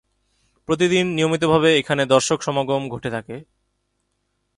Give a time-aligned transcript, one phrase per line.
[0.69, 3.35] প্রতিদিন নিয়মিতভাবে এখানে দর্শক সমাগম ঘটে থাকে।